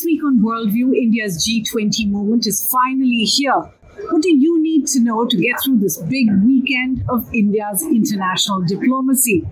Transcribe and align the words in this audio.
This 0.00 0.06
week 0.06 0.24
on 0.24 0.38
Worldview, 0.38 0.96
India's 0.96 1.46
G20 1.46 2.10
moment 2.10 2.46
is 2.46 2.66
finally 2.72 3.24
here. 3.24 3.52
What 3.52 4.22
do 4.22 4.34
you 4.34 4.62
need 4.62 4.86
to 4.86 5.00
know 5.00 5.26
to 5.26 5.36
get 5.36 5.56
through 5.62 5.80
this 5.80 5.98
big 5.98 6.26
weekend 6.42 7.04
of 7.10 7.28
India's 7.34 7.82
international 7.82 8.62
diplomacy? 8.62 9.46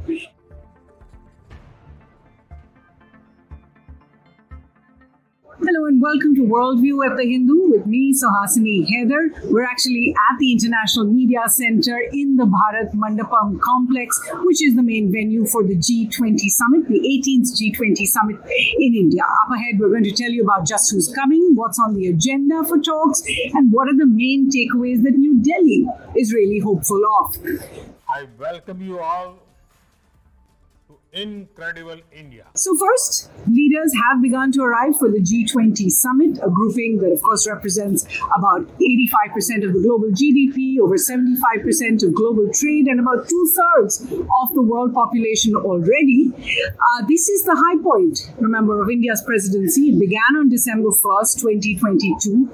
Hello 5.68 5.86
and 5.86 6.00
welcome 6.00 6.34
to 6.34 6.40
Worldview 6.40 7.04
at 7.04 7.18
the 7.18 7.24
Hindu 7.30 7.68
with 7.68 7.84
me, 7.84 8.14
Suhasini 8.14 8.88
Haider. 8.88 9.50
We're 9.50 9.64
actually 9.64 10.14
at 10.30 10.38
the 10.38 10.50
International 10.50 11.04
Media 11.04 11.42
Center 11.46 12.00
in 12.10 12.36
the 12.36 12.44
Bharat 12.44 12.94
Mandapam 12.94 13.60
complex, 13.60 14.18
which 14.44 14.64
is 14.64 14.76
the 14.76 14.82
main 14.82 15.12
venue 15.12 15.44
for 15.44 15.62
the 15.62 15.76
G20 15.76 16.38
summit, 16.48 16.88
the 16.88 16.98
18th 16.98 17.52
G20 17.60 18.06
summit 18.06 18.36
in 18.78 18.94
India. 18.94 19.24
Up 19.24 19.52
ahead, 19.54 19.78
we're 19.78 19.90
going 19.90 20.04
to 20.04 20.12
tell 20.12 20.30
you 20.30 20.42
about 20.42 20.66
just 20.66 20.90
who's 20.90 21.12
coming, 21.14 21.52
what's 21.54 21.78
on 21.78 21.92
the 21.92 22.06
agenda 22.06 22.64
for 22.64 22.78
talks, 22.78 23.22
and 23.52 23.70
what 23.70 23.88
are 23.88 23.96
the 23.98 24.06
main 24.06 24.48
takeaways 24.48 25.02
that 25.02 25.18
New 25.18 25.42
Delhi 25.42 25.86
is 26.16 26.32
really 26.32 26.60
hopeful 26.60 27.02
of. 27.20 27.36
I 28.08 28.24
welcome 28.38 28.80
you 28.80 29.00
all 29.00 29.47
incredible 31.12 32.00
India. 32.12 32.46
So, 32.54 32.76
first, 32.76 33.30
leaders 33.48 33.92
have 34.08 34.22
begun 34.22 34.52
to 34.52 34.62
arrive 34.62 34.96
for 34.98 35.08
the 35.08 35.20
G20 35.20 35.90
summit, 35.90 36.38
a 36.42 36.50
grouping 36.50 36.98
that, 36.98 37.12
of 37.12 37.22
course, 37.22 37.48
represents 37.48 38.04
about 38.36 38.68
85% 38.78 39.66
of 39.66 39.72
the 39.72 39.80
global 39.80 40.10
GDP, 40.10 40.78
over 40.80 40.96
75% 40.96 42.02
of 42.02 42.14
global 42.14 42.50
trade, 42.52 42.86
and 42.86 43.00
about 43.00 43.28
two 43.28 43.52
thirds 43.56 44.02
of 44.02 44.54
the 44.54 44.62
world 44.62 44.92
population 44.92 45.54
already. 45.54 46.32
Uh, 46.36 47.06
this 47.08 47.28
is 47.28 47.44
the 47.44 47.56
high 47.56 47.82
point, 47.82 48.30
remember, 48.38 48.82
of 48.82 48.90
India's 48.90 49.22
presidency. 49.24 49.90
It 49.90 50.00
began 50.00 50.36
on 50.36 50.48
December 50.48 50.90
1st, 50.90 51.40
2022. 51.40 52.50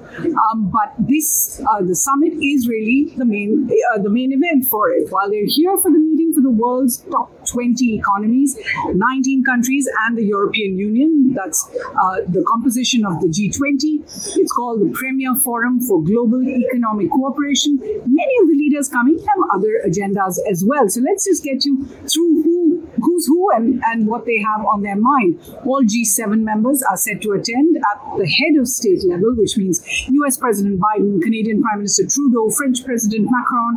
Um, 0.51 0.71
but 0.71 0.93
this, 0.99 1.61
uh, 1.71 1.81
the 1.81 1.95
summit, 1.95 2.33
is 2.41 2.67
really 2.67 3.13
the 3.17 3.25
main, 3.25 3.69
uh, 3.93 4.01
the 4.01 4.09
main 4.09 4.31
event 4.31 4.69
for 4.69 4.89
it. 4.91 5.09
While 5.09 5.29
they're 5.29 5.45
here 5.45 5.77
for 5.77 5.91
the 5.91 6.04
for 6.35 6.41
the 6.41 6.51
world's 6.51 6.97
top 7.11 7.31
20 7.47 7.95
economies, 7.95 8.57
19 8.93 9.43
countries, 9.43 9.87
and 10.05 10.17
the 10.17 10.23
European 10.23 10.77
Union. 10.77 11.33
That's 11.33 11.67
uh, 11.73 12.21
the 12.27 12.43
composition 12.47 13.05
of 13.05 13.21
the 13.21 13.27
G20. 13.27 14.03
It's 14.37 14.51
called 14.51 14.81
the 14.81 14.91
Premier 14.93 15.35
Forum 15.35 15.79
for 15.79 16.03
Global 16.03 16.43
Economic 16.47 17.09
Cooperation. 17.11 17.77
Many 17.79 18.35
of 18.41 18.47
the 18.49 18.55
leaders 18.57 18.89
coming 18.89 19.17
have 19.19 19.39
other 19.53 19.81
agendas 19.87 20.37
as 20.51 20.63
well. 20.65 20.89
So 20.89 21.01
let's 21.01 21.25
just 21.25 21.43
get 21.43 21.65
you 21.65 21.85
through 21.85 22.43
who 22.43 22.54
who's 23.01 23.27
who 23.27 23.49
and, 23.55 23.81
and 23.85 24.07
what 24.07 24.25
they 24.25 24.39
have 24.39 24.65
on 24.65 24.81
their 24.81 24.95
mind. 24.95 25.39
All 25.65 25.83
G7 25.83 26.41
members 26.41 26.83
are 26.83 26.97
set 26.97 27.21
to 27.21 27.31
attend 27.33 27.77
at 27.77 28.17
the 28.17 28.27
head 28.27 28.59
of 28.59 28.67
state 28.67 29.03
level, 29.05 29.35
which 29.35 29.57
means 29.57 29.81
US 30.09 30.37
President 30.37 30.79
Biden, 30.79 31.21
Canadian 31.21 31.61
Prime 31.61 31.79
Minister 31.79 32.07
Trudeau, 32.07 32.49
French 32.49 32.83
President 32.83 33.27
Macron, 33.29 33.75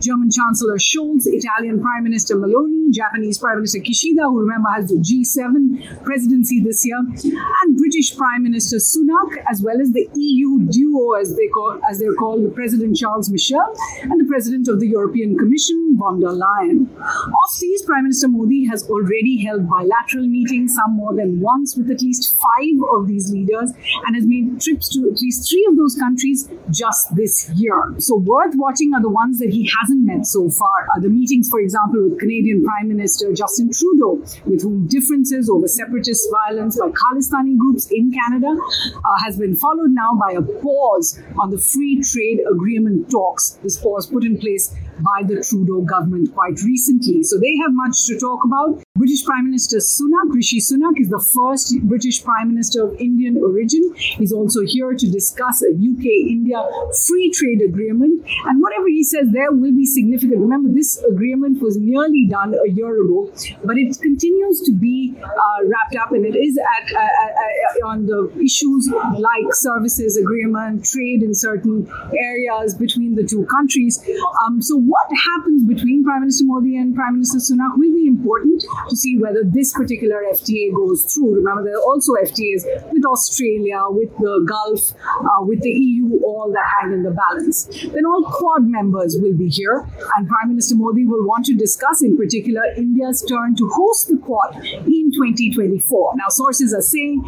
German 0.00 0.30
Chancellor 0.30 0.78
Scholz, 0.78 1.26
Italian 1.26 1.80
Prime 1.80 2.04
Minister 2.04 2.36
Meloni, 2.36 2.79
Japanese 2.92 3.38
Prime 3.38 3.56
Minister 3.56 3.78
Kishida, 3.78 4.24
who 4.24 4.40
remember 4.40 4.68
has 4.74 4.88
the 4.88 4.96
G7 4.96 6.04
presidency 6.04 6.60
this 6.60 6.84
year, 6.86 6.98
and 6.98 7.76
British 7.76 8.16
Prime 8.16 8.42
Minister 8.42 8.76
Sunak, 8.76 9.42
as 9.50 9.62
well 9.62 9.80
as 9.80 9.92
the 9.92 10.08
EU 10.14 10.66
duo, 10.68 11.12
as 11.12 11.36
they 11.36 11.48
call 11.48 11.80
as 11.88 11.98
they're 11.98 12.14
called, 12.14 12.44
the 12.44 12.50
President 12.50 12.96
Charles 12.96 13.30
Michel 13.30 13.74
and 14.02 14.20
the 14.20 14.28
President 14.28 14.68
of 14.68 14.80
the 14.80 14.88
European 14.88 15.36
Commission, 15.36 15.96
von 15.98 16.20
der 16.20 16.28
Leyen. 16.28 16.88
Of 16.98 17.60
these, 17.60 17.82
Prime 17.82 18.04
Minister 18.04 18.28
Modi 18.28 18.66
has 18.66 18.88
already 18.88 19.44
held 19.44 19.68
bilateral 19.68 20.26
meetings, 20.26 20.74
some 20.74 20.94
more 20.94 21.14
than 21.14 21.40
once, 21.40 21.76
with 21.76 21.90
at 21.90 22.00
least 22.00 22.38
five 22.38 22.78
of 22.94 23.06
these 23.06 23.30
leaders, 23.30 23.72
and 24.06 24.14
has 24.14 24.26
made 24.26 24.60
trips 24.60 24.88
to 24.94 25.10
at 25.10 25.20
least 25.20 25.48
three 25.50 25.66
of 25.68 25.76
those 25.76 25.96
countries 25.96 26.48
just 26.70 27.14
this 27.16 27.50
year. 27.56 27.94
So, 27.98 28.16
worth 28.16 28.54
watching 28.56 28.92
are 28.94 29.02
the 29.02 29.10
ones 29.10 29.38
that 29.38 29.50
he 29.50 29.70
hasn't 29.80 30.04
met 30.04 30.26
so 30.26 30.48
far. 30.50 30.88
Are 30.94 31.00
the 31.00 31.08
meetings, 31.08 31.48
for 31.48 31.60
example, 31.60 32.02
with 32.02 32.18
Canadian 32.18 32.64
Prime 32.64 32.79
Minister 32.82 33.32
Justin 33.32 33.70
Trudeau, 33.72 34.22
with 34.44 34.62
whom 34.62 34.86
differences 34.86 35.48
over 35.48 35.66
separatist 35.66 36.28
violence 36.30 36.78
by 36.78 36.88
Khalistani 36.88 37.56
groups 37.56 37.88
in 37.90 38.10
Canada 38.10 38.48
uh, 38.48 39.24
has 39.24 39.36
been 39.38 39.56
followed 39.56 39.90
now 39.90 40.14
by 40.14 40.32
a 40.32 40.42
pause 40.42 41.20
on 41.40 41.50
the 41.50 41.58
free 41.58 42.02
trade 42.02 42.40
agreement 42.50 43.10
talks. 43.10 43.58
This 43.62 43.76
pause 43.76 44.06
put 44.06 44.24
in 44.24 44.38
place 44.38 44.74
by 45.02 45.26
the 45.26 45.42
Trudeau 45.42 45.82
government 45.82 46.32
quite 46.34 46.60
recently. 46.62 47.22
So 47.22 47.38
they 47.38 47.54
have 47.62 47.72
much 47.72 48.06
to 48.06 48.18
talk 48.18 48.44
about. 48.44 48.82
British 48.96 49.24
Prime 49.24 49.46
Minister 49.46 49.78
Sunak, 49.78 50.28
Rishi 50.34 50.60
Sunak, 50.60 51.00
is 51.00 51.08
the 51.08 51.24
first 51.34 51.74
British 51.84 52.22
Prime 52.22 52.48
Minister 52.48 52.84
of 52.84 52.94
Indian 53.00 53.38
origin. 53.38 53.94
He's 53.96 54.32
also 54.32 54.60
here 54.64 54.92
to 54.94 55.10
discuss 55.10 55.62
a 55.62 55.72
UK 55.72 56.04
India 56.28 56.60
free 57.06 57.30
trade 57.30 57.62
agreement. 57.62 58.26
And 58.46 58.60
whatever 58.60 58.88
he 58.88 59.04
says 59.04 59.28
there 59.32 59.52
will 59.52 59.72
be 59.72 59.86
significant. 59.86 60.40
Remember, 60.40 60.68
this 60.68 61.02
agreement 61.04 61.62
was 61.62 61.76
nearly 61.78 62.26
done 62.28 62.54
a 62.54 62.70
year 62.70 63.02
ago, 63.02 63.32
but 63.64 63.76
it 63.78 63.96
continues 64.00 64.60
to 64.62 64.72
be 64.72 65.14
uh, 65.22 65.60
wrapped 65.66 65.96
up 65.96 66.12
and 66.12 66.26
it 66.26 66.36
is 66.36 66.58
at, 66.58 66.94
uh, 66.94 67.00
uh, 67.00 67.88
on 67.88 68.06
the 68.06 68.30
issues 68.42 68.90
like 69.18 69.52
services 69.52 70.16
agreement, 70.16 70.84
trade 70.84 71.22
in 71.22 71.34
certain 71.34 71.90
areas 72.16 72.74
between 72.74 73.14
the 73.14 73.24
two 73.24 73.46
countries. 73.46 74.02
Um, 74.44 74.60
so, 74.60 74.76
what 74.90 75.06
happens 75.14 75.62
between 75.62 76.02
Prime 76.02 76.22
Minister 76.22 76.44
Modi 76.46 76.76
and 76.76 76.96
Prime 76.96 77.14
Minister 77.14 77.38
Sunak 77.38 77.78
will 77.78 77.94
be 77.94 78.08
important 78.08 78.64
to 78.88 78.96
see 78.96 79.16
whether 79.16 79.42
this 79.44 79.72
particular 79.72 80.18
FTA 80.34 80.74
goes 80.74 81.14
through. 81.14 81.36
Remember, 81.36 81.62
there 81.62 81.78
are 81.78 81.86
also 81.86 82.14
FTAs 82.14 82.90
with 82.90 83.04
Australia, 83.04 83.86
with 83.88 84.10
the 84.18 84.44
Gulf, 84.50 84.90
uh, 85.22 85.46
with 85.46 85.62
the 85.62 85.70
EU, 85.70 86.18
all 86.26 86.50
that 86.52 86.66
hang 86.74 86.92
in 86.92 87.04
the 87.04 87.14
balance. 87.14 87.66
Then 87.94 88.04
all 88.04 88.24
Quad 88.24 88.66
members 88.66 89.16
will 89.20 89.36
be 89.38 89.48
here, 89.48 89.86
and 90.16 90.26
Prime 90.26 90.48
Minister 90.48 90.74
Modi 90.74 91.06
will 91.06 91.24
want 91.24 91.46
to 91.46 91.54
discuss, 91.54 92.02
in 92.02 92.16
particular, 92.16 92.62
India's 92.76 93.22
turn 93.22 93.54
to 93.56 93.68
host 93.68 94.08
the 94.08 94.18
Quad 94.18 94.58
in 94.66 95.09
2024. 95.20 96.16
Now, 96.16 96.28
sources 96.28 96.72
are 96.72 96.80
saying 96.80 97.22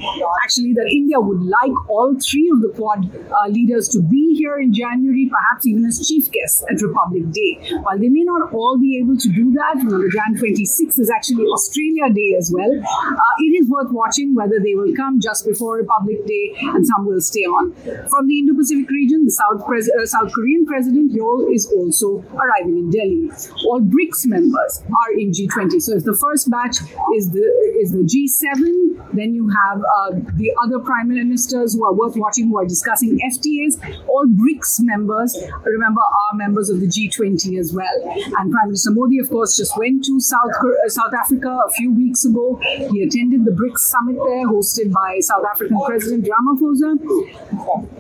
actually 0.45 0.73
that 0.75 0.89
India 0.91 1.21
would 1.21 1.43
like 1.43 1.77
all 1.91 2.17
three 2.19 2.49
of 2.53 2.63
the 2.63 2.73
Quad 2.75 3.05
uh, 3.13 3.49
leaders 3.49 3.89
to 3.91 4.01
be 4.01 4.35
here 4.37 4.59
in 4.59 4.73
January, 4.73 5.29
perhaps 5.29 5.67
even 5.67 5.85
as 5.85 6.07
chief 6.07 6.31
guests 6.33 6.65
at 6.71 6.81
Republic 6.81 7.31
Day. 7.31 7.77
While 7.83 7.99
they 7.99 8.09
may 8.09 8.25
not 8.25 8.53
all 8.55 8.79
be 8.79 8.99
able 8.99 9.17
to 9.17 9.29
do 9.29 9.53
that, 9.53 9.77
remember, 9.77 10.09
Jan 10.09 10.39
26 10.39 10.99
is 10.99 11.11
actually 11.11 11.45
Australia 11.45 12.09
Day 12.15 12.35
as 12.39 12.51
well. 12.53 12.73
Uh, 12.73 13.35
it 13.45 13.53
is 13.61 13.69
worth 13.69 13.93
watching 13.93 14.35
whether 14.35 14.59
they 14.59 14.75
will 14.75 14.95
come 14.97 15.21
just 15.21 15.47
before 15.47 15.77
Republic 15.77 16.25
Day 16.27 16.55
and 16.73 16.87
some 16.87 17.07
will 17.07 17.21
stay 17.21 17.45
on. 17.45 17.73
From 18.09 18.29
the 18.29 18.39
Indo 18.39 18.55
Pacific 18.55 18.89
region, 18.91 19.25
the 19.25 19.31
South, 19.33 19.67
Pres- 19.67 19.91
uh, 19.91 20.07
South 20.07 20.33
Korean 20.33 20.65
President 20.67 21.13
Yol 21.13 21.53
is 21.53 21.67
also 21.77 22.25
arriving 22.33 22.79
in 22.79 22.91
Delhi. 22.91 23.31
All 23.67 23.81
BRICS 23.81 24.27
members 24.27 24.83
are 24.89 25.13
in 25.13 25.31
G20. 25.31 25.81
So 25.81 25.97
if 25.97 26.05
the 26.05 26.17
first 26.17 26.51
batch 26.51 26.79
is 27.17 27.31
the 27.31 27.45
is 27.83 27.91
the 27.93 28.07
G7, 28.07 29.13
then 29.13 29.35
you 29.35 29.49
have 29.49 29.79
uh, 29.79 30.11
the 30.37 30.53
other 30.63 30.79
prime 30.79 31.09
ministers 31.09 31.75
who 31.75 31.85
are 31.85 31.93
worth 31.93 32.17
watching 32.17 32.49
who 32.49 32.59
are 32.59 32.67
discussing 32.67 33.19
FTAs. 33.19 33.83
All 34.07 34.27
BRICS 34.27 34.81
members, 34.81 35.37
remember, 35.65 36.01
are 36.01 36.37
members 36.37 36.71
of 36.71 36.81
the 36.81 36.87
G20 36.87 37.59
as 37.59 37.73
well. 37.73 37.97
And 38.39 38.53
Prime 38.53 38.69
Minister 38.69 38.91
Modi, 38.93 39.19
of 39.19 39.29
course, 39.29 39.57
just 39.57 39.77
went 39.77 40.05
to 40.05 40.21
South 40.21 40.55
uh, 40.63 40.89
South 40.89 41.13
Africa 41.13 41.49
a 41.67 41.71
few 41.73 41.93
weeks 41.93 42.25
ago. 42.25 42.61
He 42.63 43.03
attended 43.03 43.45
the 43.45 43.51
BRICS 43.51 43.79
summit 43.79 44.17
there, 44.17 44.47
hosted 44.47 44.93
by 44.93 45.19
South 45.21 45.45
African 45.51 45.81
President 45.85 46.29
Ramaphosa. 46.29 46.99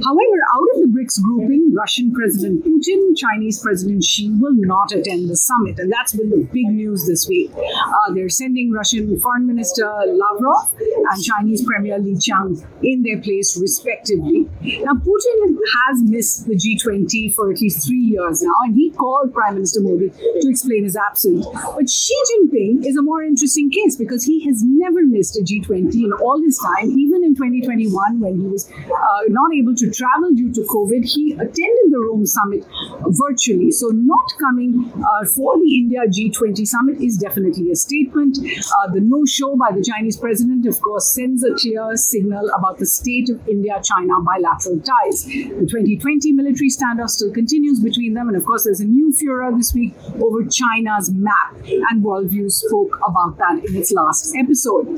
However, 0.06 0.38
out 0.54 0.68
of 0.74 0.82
the 0.82 0.90
BRICS 0.94 1.22
grouping, 1.22 1.72
Russian 1.74 2.12
President 2.12 2.64
Putin, 2.64 3.16
Chinese 3.16 3.60
President 3.60 4.04
Xi 4.04 4.30
will 4.38 4.54
not 4.54 4.92
attend 4.92 5.28
the 5.28 5.36
summit, 5.36 5.78
and 5.78 5.90
that's 5.90 6.12
been 6.12 6.30
the 6.30 6.44
big 6.52 6.66
news 6.66 7.06
this 7.06 7.26
week. 7.28 7.50
Uh, 7.56 8.12
they're 8.14 8.28
sending 8.28 8.70
Russian 8.72 9.18
Foreign 9.20 9.46
Minister 9.46 9.71
Lavrov 9.80 10.70
and 11.10 11.22
Chinese 11.22 11.64
Premier 11.64 11.98
Li 11.98 12.14
Qiang 12.14 12.64
in 12.82 13.02
their 13.02 13.20
place, 13.20 13.58
respectively. 13.60 14.48
Now, 14.84 14.92
Putin 14.94 15.56
has 15.88 16.02
missed 16.02 16.46
the 16.46 16.54
G20 16.54 17.34
for 17.34 17.50
at 17.50 17.60
least 17.60 17.86
three 17.86 18.12
years 18.14 18.42
now, 18.42 18.52
and 18.64 18.74
he 18.74 18.90
called 18.90 19.32
Prime 19.32 19.54
Minister 19.54 19.80
Modi 19.80 20.10
to 20.10 20.48
explain 20.48 20.84
his 20.84 20.96
absence. 20.96 21.46
But 21.52 21.88
Xi 21.88 22.14
Jinping 22.30 22.86
is 22.86 22.96
a 22.96 23.02
more 23.02 23.22
interesting 23.22 23.70
case 23.70 23.96
because 23.96 24.24
he 24.24 24.44
has 24.46 24.62
never 24.64 25.04
missed 25.04 25.36
a 25.36 25.42
G20 25.42 25.94
in 25.94 26.12
all 26.20 26.40
his 26.40 26.58
time, 26.58 26.90
even 26.90 27.24
in 27.24 27.34
2021 27.34 28.20
when 28.20 28.40
he 28.40 28.46
was 28.46 28.70
uh, 28.70 29.22
not 29.28 29.52
able 29.54 29.74
to 29.74 29.90
travel 29.90 30.32
due 30.34 30.52
to 30.52 30.60
COVID. 30.62 31.04
He 31.04 31.32
attended 31.32 31.86
the 31.90 31.98
Rome 32.08 32.26
summit 32.26 32.64
virtually. 33.08 33.70
So, 33.70 33.88
not 33.88 34.32
coming 34.38 34.90
uh, 34.96 35.26
for 35.26 35.58
the 35.58 35.76
India 35.76 36.00
G20 36.06 36.66
summit 36.66 37.00
is 37.00 37.16
definitely 37.18 37.70
a 37.70 37.76
statement. 37.76 38.38
Uh, 38.38 38.92
the 38.92 39.00
no 39.00 39.24
show 39.24 39.56
by 39.56 39.74
the 39.74 39.82
Chinese 39.82 40.16
president, 40.16 40.66
of 40.66 40.80
course, 40.80 40.91
sends 41.00 41.44
a 41.44 41.54
clear 41.54 41.96
signal 41.96 42.48
about 42.56 42.78
the 42.78 42.86
state 42.86 43.28
of 43.30 43.46
India 43.48 43.80
China 43.82 44.20
bilateral 44.20 44.80
ties. 44.80 45.24
The 45.24 45.66
2020 45.68 46.32
military 46.32 46.70
standoff 46.70 47.10
still 47.10 47.32
continues 47.32 47.80
between 47.80 48.14
them, 48.14 48.28
and 48.28 48.36
of 48.36 48.44
course, 48.44 48.64
there's 48.64 48.80
a 48.80 48.84
new 48.84 49.12
furor 49.12 49.52
this 49.56 49.74
week 49.74 49.94
over 50.20 50.44
China's 50.44 51.10
map, 51.12 51.54
and 51.64 52.04
Worldview 52.04 52.50
spoke 52.50 52.98
about 53.06 53.38
that 53.38 53.64
in 53.64 53.76
its 53.76 53.92
last 53.92 54.34
episode. 54.36 54.88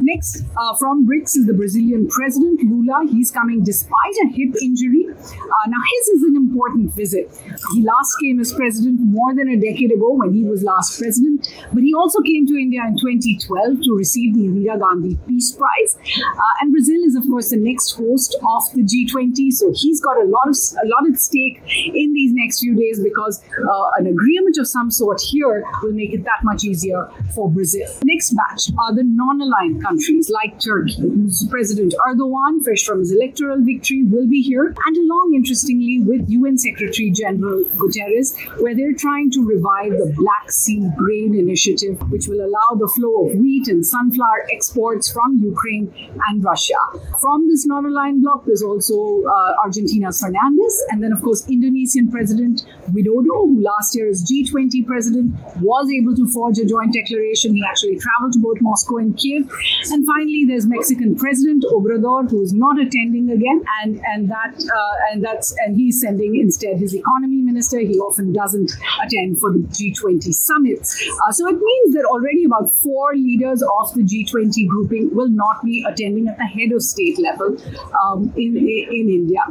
Next, 0.00 0.44
uh, 0.56 0.74
from 0.76 1.06
BRICS 1.06 1.36
is 1.36 1.46
the 1.46 1.54
Brazilian 1.54 2.08
president, 2.08 2.60
Lula. 2.62 3.06
He's 3.10 3.30
coming 3.30 3.62
despite 3.62 4.16
a 4.24 4.28
hip 4.28 4.54
injury. 4.62 5.06
Uh, 5.10 5.68
now, 5.68 5.80
his 5.92 6.08
is 6.08 6.22
an 6.24 6.36
important 6.36 6.94
visit. 6.94 7.30
He 7.74 7.82
last 7.82 8.16
came 8.22 8.40
as 8.40 8.52
president 8.52 9.00
more 9.00 9.34
than 9.34 9.48
a 9.48 9.56
decade 9.56 9.92
ago 9.92 10.14
when 10.14 10.32
he 10.32 10.44
was 10.44 10.62
last 10.62 10.98
president, 10.98 11.48
but 11.72 11.82
he 11.82 11.94
also 11.94 12.20
came 12.20 12.46
to 12.46 12.54
India 12.54 12.82
in 12.86 12.96
2012 12.98 13.82
to 13.82 13.94
receive 13.94 14.34
the 14.34 14.40
Indira 14.40 14.78
Gandhi 14.78 15.18
Peace 15.30 15.52
Prize. 15.52 15.96
Uh, 15.96 16.60
and 16.60 16.72
Brazil 16.72 17.00
is, 17.04 17.14
of 17.14 17.24
course, 17.28 17.50
the 17.50 17.56
next 17.56 17.92
host 17.92 18.34
of 18.34 18.62
the 18.74 18.82
G20, 18.82 19.52
so 19.52 19.72
he's 19.74 20.00
got 20.00 20.16
a 20.16 20.26
lot 20.26 20.48
of 20.48 20.56
a 20.82 20.86
lot 20.86 21.08
at 21.10 21.20
stake 21.20 21.62
in 21.94 22.12
these 22.12 22.32
next 22.34 22.60
few 22.60 22.74
days 22.74 23.00
because 23.02 23.42
uh, 23.58 23.90
an 23.98 24.06
agreement 24.06 24.56
of 24.58 24.66
some 24.66 24.90
sort 24.90 25.20
here 25.20 25.64
will 25.82 25.92
make 25.92 26.12
it 26.12 26.24
that 26.24 26.40
much 26.42 26.64
easier 26.64 27.08
for 27.34 27.50
Brazil. 27.50 27.88
Next 28.04 28.34
batch 28.34 28.70
are 28.78 28.94
the 28.94 29.04
non-aligned 29.04 29.82
countries 29.82 30.30
like 30.30 30.58
Turkey, 30.60 31.00
whose 31.00 31.46
President 31.48 31.94
Erdogan, 32.08 32.62
fresh 32.62 32.84
from 32.84 33.00
his 33.00 33.12
electoral 33.12 33.62
victory, 33.62 34.04
will 34.04 34.26
be 34.28 34.42
here, 34.42 34.74
and 34.86 34.96
along, 34.96 35.32
interestingly, 35.34 36.00
with 36.00 36.28
UN 36.28 36.58
Secretary 36.58 37.10
General 37.10 37.64
Guterres, 37.76 38.36
where 38.60 38.74
they're 38.74 38.94
trying 38.94 39.30
to 39.30 39.44
revive 39.44 39.92
the 39.92 40.12
Black 40.16 40.50
Sea 40.50 40.88
Grain 40.96 41.34
Initiative, 41.34 42.00
which 42.10 42.26
will 42.26 42.40
allow 42.40 42.74
the 42.78 42.88
flow 42.96 43.28
of 43.28 43.36
wheat 43.36 43.68
and 43.68 43.86
sunflower 43.86 44.48
exports 44.52 45.10
from 45.20 45.38
Ukraine 45.42 45.92
and 46.28 46.42
Russia. 46.42 46.80
From 47.20 47.48
this 47.48 47.66
non-aligned 47.66 48.22
bloc, 48.22 48.44
there's 48.46 48.62
also 48.62 49.22
uh, 49.24 49.64
Argentina's 49.64 50.20
Fernandez, 50.20 50.74
and 50.90 51.02
then, 51.02 51.12
of 51.12 51.20
course, 51.22 51.48
Indonesian 51.48 52.10
President 52.10 52.64
Widodo, 52.92 53.36
who 53.48 53.62
last 53.62 53.94
year 53.94 54.08
as 54.08 54.24
G20 54.24 54.86
president 54.86 55.34
was 55.60 55.90
able 55.90 56.14
to 56.16 56.26
forge 56.28 56.58
a 56.58 56.66
joint 56.66 56.92
declaration. 56.94 57.54
He 57.54 57.64
actually 57.68 57.98
traveled 57.98 58.32
to 58.34 58.38
both 58.38 58.58
Moscow 58.60 58.98
and 58.98 59.16
Kiev. 59.16 59.50
And 59.90 60.06
finally, 60.06 60.44
there's 60.46 60.66
Mexican 60.66 61.16
President 61.16 61.64
Obrador, 61.72 62.30
who 62.30 62.42
is 62.42 62.52
not 62.52 62.80
attending 62.80 63.30
again, 63.30 63.64
and 63.82 64.00
and 64.12 64.30
that 64.30 64.54
uh, 64.56 64.94
and 65.10 65.24
that's 65.24 65.54
and 65.64 65.76
he's 65.76 66.00
sending 66.00 66.36
instead 66.36 66.78
his 66.78 66.94
economy 66.94 67.42
minister. 67.42 67.78
He 67.80 67.98
often 67.98 68.32
doesn't 68.32 68.72
attend 69.04 69.38
for 69.40 69.52
the 69.52 69.60
G20 69.76 70.32
summits. 70.34 70.88
Uh, 71.26 71.32
so 71.32 71.48
it 71.48 71.58
means 71.58 71.94
that 71.94 72.04
already 72.04 72.44
about 72.44 72.72
four 72.72 73.14
leaders 73.14 73.62
of 73.80 73.94
the 73.94 74.02
G20 74.02 74.68
grouping 74.68 75.09
will 75.12 75.28
not 75.28 75.62
be 75.64 75.84
attending 75.88 76.28
at 76.28 76.36
the 76.38 76.44
head 76.44 76.72
of 76.72 76.82
state 76.82 77.18
level 77.18 77.56
um, 78.02 78.32
in 78.36 78.56
in 78.56 79.08
India. 79.08 79.42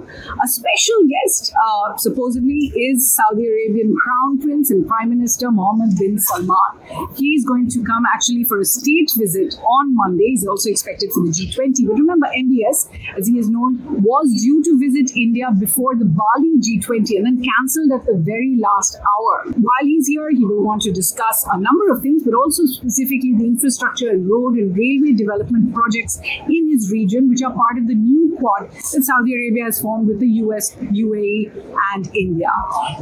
A 0.43 0.47
special 0.47 0.99
guest, 1.07 1.53
uh, 1.65 1.97
supposedly, 1.97 2.71
is 2.75 3.13
Saudi 3.15 3.47
Arabian 3.47 3.95
Crown 3.95 4.39
Prince 4.39 4.69
and 4.71 4.87
Prime 4.87 5.09
Minister 5.09 5.51
Mohammed 5.51 5.97
bin 5.97 6.19
Salman. 6.19 7.09
He's 7.15 7.45
going 7.45 7.69
to 7.69 7.83
come 7.83 8.03
actually 8.13 8.43
for 8.43 8.59
a 8.59 8.65
state 8.65 9.11
visit 9.17 9.55
on 9.59 9.95
Monday. 9.95 10.29
He's 10.29 10.47
also 10.47 10.69
expected 10.69 11.11
for 11.13 11.23
the 11.23 11.31
G20. 11.31 11.87
But 11.87 11.95
remember, 11.95 12.27
MBS, 12.27 12.89
as 13.17 13.27
he 13.27 13.37
is 13.37 13.49
known, 13.49 13.79
was 14.01 14.31
due 14.41 14.63
to 14.63 14.79
visit 14.79 15.15
India 15.15 15.47
before 15.59 15.95
the 15.95 16.05
Bali 16.05 16.59
G20 16.59 17.17
and 17.17 17.25
then 17.25 17.43
cancelled 17.43 17.91
at 17.91 18.05
the 18.05 18.17
very 18.17 18.55
last 18.57 18.97
hour. 18.97 19.51
While 19.57 19.83
he's 19.83 20.07
here, 20.07 20.29
he 20.29 20.45
will 20.45 20.63
want 20.63 20.81
to 20.83 20.91
discuss 20.91 21.45
a 21.51 21.59
number 21.59 21.91
of 21.91 22.01
things, 22.01 22.23
but 22.23 22.33
also 22.33 22.65
specifically 22.65 23.35
the 23.37 23.45
infrastructure 23.45 24.09
and 24.09 24.29
road 24.29 24.55
and 24.55 24.75
railway 24.75 25.13
development 25.13 25.48
projects 25.73 26.19
in 26.47 26.68
region, 26.91 27.29
which 27.29 27.41
are 27.41 27.53
part 27.53 27.77
of 27.77 27.87
the 27.87 27.95
new 27.95 28.35
quad 28.39 28.71
that 28.71 29.03
Saudi 29.03 29.33
Arabia 29.33 29.65
has 29.65 29.81
formed 29.81 30.07
with 30.07 30.19
the 30.19 30.29
US, 30.43 30.75
UAE, 30.75 31.51
and 31.93 32.09
India. 32.15 32.51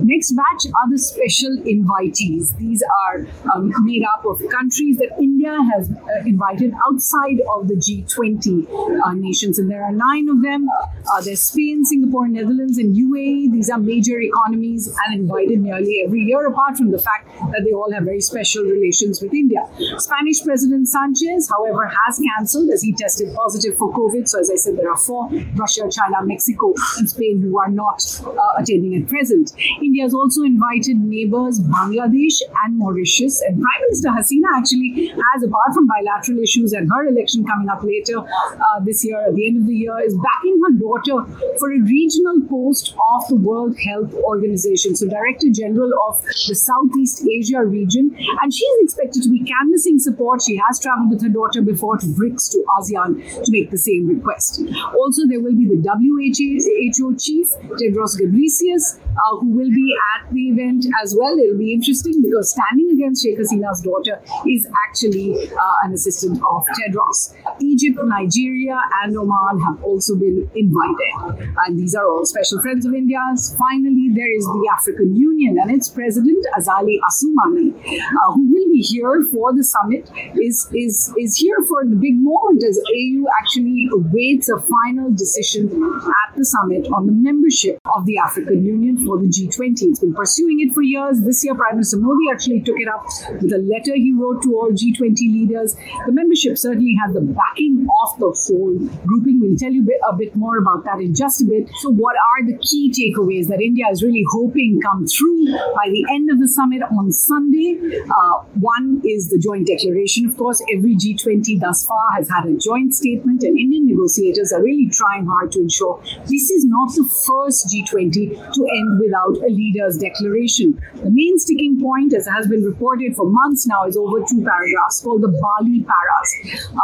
Next 0.02 0.32
batch 0.34 0.66
are 0.66 0.90
the 0.90 0.98
special 0.98 1.58
invitees. 1.64 2.58
These 2.58 2.84
are 3.06 3.28
um, 3.54 3.74
made 3.84 4.04
up 4.04 4.26
of 4.26 4.42
countries 4.50 4.98
that 4.98 5.12
India 5.20 5.56
has 5.74 5.90
uh, 5.92 6.24
invited 6.26 6.74
outside 6.88 7.40
of 7.56 7.68
the 7.68 7.76
G20 7.76 8.68
uh, 9.06 9.14
nations, 9.14 9.60
and 9.60 9.70
there 9.70 9.84
are 9.84 9.92
nine 9.92 10.30
of 10.30 10.42
them. 10.42 10.68
Uh, 10.70 11.22
there's 11.22 11.42
Spain, 11.42 11.86
Singapore, 11.86 12.28
Netherlands, 12.28 12.78
and 12.78 12.96
UAE. 12.96 13.52
These 13.52 13.70
are 13.70 13.78
major 13.78 14.20
economies 14.20 14.88
and 15.06 15.20
invited 15.20 15.60
nearly 15.60 16.04
every 16.06 16.22
year, 16.22 16.48
apart 16.48 16.78
from 16.78 16.92
the 16.92 17.00
fact 17.00 17.28
that 17.52 17.64
they 17.66 17.72
all 17.72 17.92
have 17.92 18.04
very 18.04 18.22
special 18.22 18.64
relations 18.64 19.22
with 19.22 19.34
India. 19.34 19.68
Spanish 19.98 20.44
President 20.44 20.88
Sanchez, 20.88 21.50
however, 21.50 21.92
has 22.06 22.20
cancelled 22.20 22.70
as 22.70 22.82
he 22.82 22.94
tested 22.94 23.34
positive 23.68 23.78
for 23.78 23.92
COVID. 23.94 24.28
So, 24.28 24.40
as 24.40 24.52
I 24.52 24.56
said, 24.56 24.78
there 24.78 24.92
are 24.92 24.98
four 24.98 25.30
Russia, 25.56 25.90
China, 25.92 26.24
Mexico, 26.24 26.74
and 26.98 27.10
Spain 27.10 27.42
who 27.42 27.60
are 27.60 27.70
not 27.70 28.04
uh, 28.26 28.62
attending 28.62 28.96
at 29.02 29.08
present. 29.08 29.54
India 29.82 30.04
has 30.04 30.14
also 30.14 30.44
invited 30.44 30.98
neighbors 31.00 31.60
Bangladesh 31.60 32.42
and 32.64 32.78
Mauritius. 32.78 33.42
And 33.48 33.62
Prime 33.62 33.82
Minister 33.82 34.10
Hasina 34.10 34.58
actually 34.58 35.08
has, 35.08 35.44
apart 35.44 35.74
from 35.74 35.88
bilateral 35.88 36.40
issues 36.40 36.74
and 36.74 36.90
her 36.92 37.08
election 37.08 37.46
coming 37.46 37.70
up 37.70 37.84
later 37.84 38.20
uh, 38.20 38.80
this 38.84 39.04
year, 39.04 39.20
at 39.28 39.36
the 39.36 39.48
end 39.48 39.62
of 39.62 39.68
the 39.68 39.76
year, 39.76 39.98
is 40.00 40.16
backing 40.16 40.60
her 40.66 40.74
daughter 40.80 41.26
for 41.60 41.72
a 41.72 41.80
regional 41.80 42.42
post 42.50 42.96
of 43.16 43.28
the 43.28 43.36
World 43.36 43.76
Health 43.80 44.14
Organization. 44.14 44.96
So, 44.96 45.08
Director 45.08 45.48
General 45.52 45.92
of 46.10 46.22
the 46.24 46.56
Southeast 46.56 47.26
Asia 47.28 47.64
region. 47.64 48.16
And 48.42 48.54
she 48.54 48.66
is 48.66 48.84
expected 48.84 49.24
to 49.24 49.30
be 49.30 49.44
canvassing 49.44 50.00
support. 50.00 50.42
She 50.42 50.60
has 50.68 50.80
traveled 50.80 51.12
with 51.12 51.22
her 51.22 51.30
daughter 51.30 51.62
before 51.62 51.98
to 51.98 52.06
BRICS 52.06 52.52
to 52.52 52.64
ASEAN 52.78 53.18
to 53.48 53.52
make 53.52 53.72
the 53.72 53.78
same 53.78 54.08
request. 54.08 54.62
Also, 54.96 55.28
there 55.28 55.42
will 55.42 55.56
be 55.56 55.66
the 55.66 55.80
WHO 55.82 57.16
chief, 57.16 57.48
Tedros 57.80 58.20
Ghebreyesus, 58.20 59.00
uh, 59.00 59.38
who 59.40 59.50
will 59.52 59.70
be 59.70 59.96
at 60.16 60.32
the 60.32 60.50
event 60.50 60.86
as 61.02 61.16
well. 61.18 61.38
It'll 61.40 61.58
be 61.58 61.74
interesting 61.74 62.22
because 62.22 62.52
standing 62.52 62.92
against 62.94 63.24
Sheikh 63.24 63.40
Hasina's 63.40 63.82
daughter 63.82 64.22
is 64.48 64.68
actually 64.88 65.50
uh, 65.52 65.76
an 65.84 65.94
assistant 65.94 66.38
of 66.38 66.66
Tedros. 66.78 67.34
Egypt, 67.78 68.00
Nigeria, 68.06 68.80
and 69.04 69.16
Oman 69.16 69.60
have 69.62 69.84
also 69.84 70.16
been 70.16 70.50
invited. 70.56 71.54
And 71.66 71.78
these 71.78 71.94
are 71.94 72.08
all 72.10 72.26
special 72.26 72.62
friends 72.62 72.86
of 72.86 72.94
India's. 72.94 73.56
Finally, 73.58 74.10
there 74.16 74.34
is 74.36 74.46
the 74.46 74.70
African 74.74 75.16
Union 75.16 75.58
and 75.62 75.70
its 75.70 75.88
president, 75.88 76.44
Azali 76.58 76.98
Assoumani, 77.08 77.76
uh, 77.78 78.34
who 78.34 78.48
will 78.52 78.70
be 78.72 78.82
here 78.82 79.22
for 79.32 79.54
the 79.54 79.64
summit, 79.64 80.10
is, 80.36 80.68
is, 80.74 81.14
is 81.20 81.38
here 81.38 81.58
for 81.68 81.86
the 81.86 81.96
big 81.96 82.16
moment 82.18 82.64
as 82.64 82.80
AU 82.80 83.26
actually 83.40 83.88
awaits 83.94 84.50
a 84.50 84.58
final 84.60 85.12
decision 85.12 85.68
at 85.68 86.36
the 86.36 86.46
summit 86.46 86.88
on 86.92 87.06
the 87.06 87.14
membership 87.14 87.80
of 87.96 88.06
the 88.06 88.18
African 88.18 88.66
Union 88.66 89.06
for 89.06 89.20
the 89.20 89.28
G20. 89.28 89.78
It's 89.82 90.00
been 90.00 90.14
pursuing 90.14 90.62
it 90.62 90.74
for 90.74 90.82
years. 90.82 91.22
This 91.22 91.44
year, 91.44 91.54
Prime 91.54 91.76
Minister 91.76 91.98
Modi 91.98 92.26
actually 92.34 92.62
took 92.62 92.80
it 92.80 92.88
up 92.88 93.06
with 93.42 93.54
a 93.54 93.60
letter 93.60 93.96
he 93.96 94.14
wrote 94.14 94.42
to 94.44 94.56
all 94.56 94.72
G20 94.72 95.20
leaders. 95.20 95.76
The 96.06 96.12
membership 96.12 96.58
certainly 96.58 96.96
has 97.04 97.14
the 97.14 97.22
backing 97.22 97.67
of 97.76 98.20
the 98.20 98.32
whole 98.32 98.78
grouping. 99.06 99.40
We'll 99.42 99.58
tell 99.58 99.72
you 99.72 99.84
a 100.10 100.16
bit, 100.16 100.36
more 100.36 100.58
about 100.58 100.84
that 100.84 101.00
in 101.00 101.16
just 101.16 101.42
a 101.42 101.46
bit. 101.46 101.70
So, 101.82 101.90
what 101.90 102.16
are 102.16 102.46
the 102.46 102.58
key 102.60 102.92
takeaways 102.92 103.48
that 103.48 103.62
India 103.62 103.86
is 103.92 104.04
really 104.04 104.26
hoping 104.30 104.80
come 104.84 105.08
through 105.08 105.48
by 105.76 105.90
the 105.90 106.06
end 106.14 106.30
of 106.32 106.40
the 106.40 106.48
summit 106.48 106.82
on 106.84 107.12
Sunday? 107.12 107.80
Uh, 108.04 108.44
one 108.60 109.02
is 109.06 109.30
the 109.30 109.40
joint 109.40 109.68
declaration. 109.68 110.26
Of 110.26 110.38
course, 110.38 110.62
every 110.74 110.96
G20 110.96 111.60
thus 111.60 111.86
far 111.88 112.06
has 112.16 112.30
had 112.30 112.46
a 112.46 112.58
joint 112.58 112.94
statement, 112.94 113.44
and 113.44 113.58
Indian 113.58 113.88
negotiators 113.88 114.52
are 114.52 114.62
really 114.62 114.90
trying 114.90 115.26
hard 115.26 115.52
to 115.54 115.60
ensure 115.62 116.02
this 116.26 116.52
is 116.52 116.66
not 116.66 116.94
the 116.94 117.08
first 117.26 117.68
G20 117.68 118.54
to 118.54 118.62
end 118.76 119.00
without 119.00 119.38
a 119.44 119.50
leader's 119.50 119.98
declaration. 119.98 120.80
The 120.96 121.12
main 121.12 121.40
sticking 121.40 121.80
point, 121.80 122.14
as 122.14 122.28
has 122.28 122.48
been 122.48 122.64
reported 122.64 123.16
for 123.16 123.30
months 123.30 123.68
now, 123.68 123.86
is 123.86 123.98
over 123.98 124.20
two 124.20 124.44
paragraphs 124.44 125.02
called 125.02 125.22
the 125.22 125.30
Bali 125.30 125.82
Paras. 125.82 126.30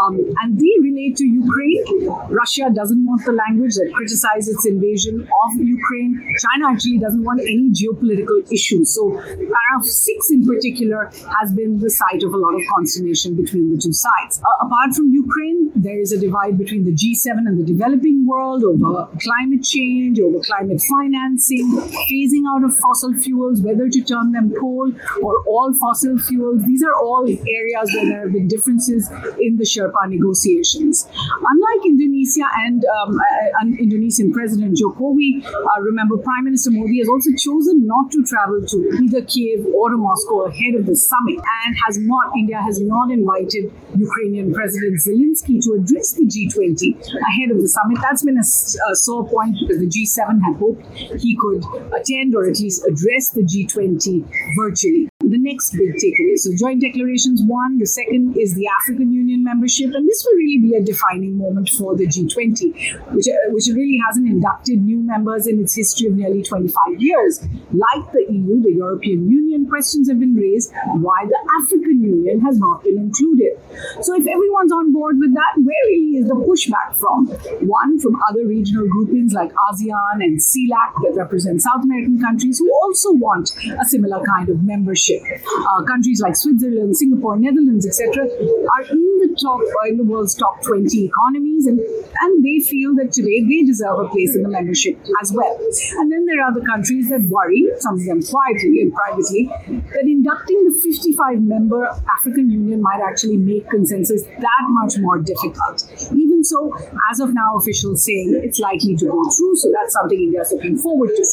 Um, 0.02 0.20
and 0.42 0.58
they 0.58 0.73
relate 0.82 1.16
to 1.18 1.26
Ukraine. 1.26 2.08
Russia 2.30 2.70
doesn't 2.74 3.06
want 3.06 3.26
the 3.26 3.32
language 3.34 3.76
that 3.76 3.92
criticizes 3.94 4.56
its 4.56 4.66
invasion 4.66 5.22
of 5.22 5.50
Ukraine. 5.56 6.12
China 6.40 6.72
actually 6.72 7.00
doesn't 7.00 7.24
want 7.24 7.42
any 7.42 7.70
geopolitical 7.72 8.40
issues. 8.52 8.94
So, 8.94 9.12
paragraph 9.16 9.86
6 9.86 10.32
in 10.32 10.46
particular 10.46 11.12
has 11.40 11.54
been 11.54 11.80
the 11.80 11.90
site 11.90 12.24
of 12.24 12.34
a 12.34 12.38
lot 12.38 12.54
of 12.56 12.62
consternation 12.76 13.36
between 13.36 13.74
the 13.74 13.80
two 13.82 13.94
sides. 13.94 14.42
Uh, 14.42 14.66
apart 14.66 14.96
from 14.96 15.12
Ukraine, 15.12 15.63
there 15.84 16.00
is 16.00 16.12
a 16.12 16.20
divide 16.20 16.58
between 16.58 16.86
the 16.86 16.94
G7 16.94 17.44
and 17.46 17.60
the 17.60 17.66
developing 17.66 18.26
world 18.26 18.64
over 18.64 19.08
climate 19.20 19.64
change, 19.64 20.20
over 20.20 20.40
climate 20.40 20.82
financing, 20.90 21.68
phasing 22.10 22.48
out 22.48 22.64
of 22.64 22.76
fossil 22.78 23.14
fuels, 23.14 23.62
whether 23.62 23.90
to 23.90 24.02
turn 24.02 24.32
them 24.32 24.54
coal 24.60 24.92
or 25.22 25.44
all 25.46 25.74
fossil 25.74 26.18
fuels. 26.18 26.64
These 26.64 26.84
are 26.84 26.96
all 26.96 27.28
areas 27.28 27.92
where 27.94 28.06
there 28.06 28.22
have 28.24 28.32
been 28.32 28.48
differences 28.48 29.12
in 29.40 29.58
the 29.58 29.66
Sherpa 29.66 30.08
negotiations. 30.08 31.08
Unlike 31.12 31.86
Indonesia 31.86 32.48
and 32.66 32.84
um, 32.86 33.20
uh, 33.20 33.66
Indonesian 33.80 34.32
President 34.32 34.78
Jokowi, 34.78 35.44
uh, 35.46 35.82
remember 35.82 36.18
Prime 36.18 36.46
Minister 36.46 36.72
Modi 36.72 37.00
has 37.00 37.10
also 37.10 37.30
chosen 37.38 37.86
not 37.86 38.12
to 38.12 38.24
travel 38.24 38.66
to 38.66 38.78
either 39.04 39.22
Kiev 39.26 39.66
or 39.68 39.90
to 39.90 39.98
Moscow 39.98 40.46
ahead 40.48 40.76
of 40.80 40.86
the 40.86 40.96
summit 40.96 41.40
and 41.66 41.76
has 41.86 42.00
not, 42.00 42.32
India 42.38 42.62
has 42.62 42.80
not 42.80 43.12
invited 43.12 43.72
Ukrainian 43.96 44.54
President 44.54 45.00
Zelensky 45.00 45.60
to 45.62 45.73
address 45.76 46.14
the 46.14 46.26
G20 46.26 47.00
ahead 47.30 47.52
of 47.52 47.62
the 47.62 47.68
summit. 47.68 48.00
That's 48.02 48.24
been 48.24 48.38
a, 48.38 48.92
a 48.92 48.96
sore 48.96 49.28
point 49.28 49.56
because 49.60 49.80
the 49.80 49.88
G7 49.88 50.42
had 50.44 50.56
hoped 50.58 50.86
he 51.22 51.38
could 51.40 51.64
attend 51.94 52.36
or 52.36 52.50
at 52.50 52.60
least 52.60 52.84
address 52.88 53.32
the 53.32 53.42
G20 53.42 54.26
virtually 54.58 55.10
the 55.34 55.42
next 55.42 55.72
big 55.74 55.98
takeaway. 55.98 56.38
So, 56.38 56.54
joint 56.54 56.82
declarations 56.82 57.42
one, 57.42 57.80
the 57.80 57.88
second 57.88 58.38
is 58.38 58.54
the 58.54 58.70
African 58.80 59.12
Union 59.12 59.44
membership, 59.44 59.90
and 59.94 60.08
this 60.08 60.24
will 60.24 60.38
really 60.38 60.60
be 60.62 60.76
a 60.76 60.84
defining 60.84 61.38
moment 61.38 61.70
for 61.70 61.98
the 61.98 62.06
G20, 62.06 63.14
which, 63.14 63.28
uh, 63.28 63.50
which 63.50 63.66
really 63.74 63.98
hasn't 64.06 64.30
inducted 64.30 64.86
new 64.86 65.02
members 65.02 65.48
in 65.48 65.60
its 65.60 65.76
history 65.76 66.08
of 66.08 66.14
nearly 66.14 66.44
25 66.44 67.02
years. 67.02 67.42
Like 67.74 68.12
the 68.14 68.26
EU, 68.30 68.62
the 68.62 68.74
European 68.78 69.28
Union, 69.30 69.66
questions 69.68 70.08
have 70.08 70.20
been 70.20 70.36
raised 70.36 70.72
why 71.02 71.26
the 71.26 71.40
African 71.62 72.04
Union 72.04 72.40
has 72.42 72.60
not 72.60 72.84
been 72.84 72.98
included. 72.98 73.58
So, 74.06 74.14
if 74.14 74.28
everyone's 74.28 74.72
on 74.72 74.94
board 74.94 75.18
with 75.18 75.34
that, 75.34 75.58
where 75.58 75.86
really 75.90 76.22
is 76.22 76.28
the 76.28 76.38
pushback 76.46 76.96
from? 76.96 77.26
One, 77.66 77.98
from 78.00 78.22
other 78.30 78.46
regional 78.46 78.88
groupings 78.88 79.34
like 79.34 79.52
ASEAN 79.72 80.22
and 80.22 80.38
CELAC 80.38 80.94
that 81.02 81.14
represent 81.16 81.64
South 81.64 81.82
American 81.84 82.22
countries 82.22 82.60
who 82.60 82.70
also 82.84 83.14
want 83.14 83.50
a 83.82 83.86
similar 83.86 84.24
kind 84.24 84.50
of 84.50 84.62
membership 84.64 84.84
membership. 84.84 85.23
Uh, 85.24 85.84
countries 85.84 86.22
like 86.22 86.36
Switzerland, 86.36 86.96
Singapore, 86.98 87.38
Netherlands, 87.38 87.86
etc., 87.86 88.24
are 88.24 88.84
in 88.92 89.04
the 89.22 89.36
top 89.42 89.60
uh, 89.60 89.90
in 89.90 89.98
the 89.98 90.04
world's 90.04 90.36
top 90.36 90.62
20 90.64 91.06
economies, 91.06 91.66
and 91.66 91.80
and 91.80 92.44
they 92.44 92.60
feel 92.60 92.96
that 92.96 93.12
today 93.12 93.44
they 93.44 93.64
deserve 93.64 94.00
a 94.00 94.08
place 94.10 94.36
in 94.36 94.44
the 94.44 94.50
membership 94.50 94.98
as 95.22 95.32
well. 95.34 95.58
And 96.00 96.12
then 96.12 96.26
there 96.26 96.44
are 96.44 96.54
the 96.54 96.66
countries 96.66 97.10
that 97.10 97.22
worry, 97.30 97.68
some 97.80 97.96
of 97.96 98.06
them 98.06 98.22
quietly 98.24 98.82
and 98.82 98.94
privately, 98.94 99.50
that 99.94 100.06
inducting 100.06 100.64
the 100.70 100.76
55 100.82 101.42
member 101.42 101.86
African 102.20 102.50
Union 102.50 102.82
might 102.82 103.02
actually 103.02 103.38
make 103.38 103.70
consensus 103.70 104.24
that 104.24 104.64
much 104.70 104.98
more 105.00 105.20
difficult. 105.20 105.86
Even 106.12 106.33
so, 106.46 106.74
as 107.12 107.20
of 107.20 107.34
now, 107.34 107.58
officials 107.58 108.04
saying 108.04 108.42
it's 108.44 108.60
likely 108.60 108.96
to 108.98 109.06
go 109.06 109.24
through, 109.30 109.56
so 109.56 109.72
that's 109.74 109.94
something 109.94 110.20
India 110.20 110.42
is 110.42 110.52
looking 110.52 110.78
forward 110.78 111.10
to. 111.16 111.24